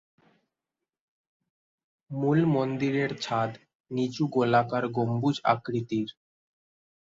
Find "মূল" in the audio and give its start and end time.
2.11-2.39